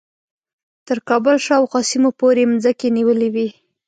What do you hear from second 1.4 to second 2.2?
شاوخوا سیمو